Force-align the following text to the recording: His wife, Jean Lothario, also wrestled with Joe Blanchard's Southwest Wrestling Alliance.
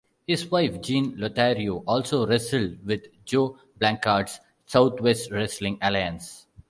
His 0.25 0.49
wife, 0.49 0.81
Jean 0.81 1.13
Lothario, 1.15 1.83
also 1.85 2.25
wrestled 2.25 2.83
with 2.83 3.01
Joe 3.23 3.59
Blanchard's 3.77 4.39
Southwest 4.65 5.29
Wrestling 5.29 5.77
Alliance. 5.79 6.47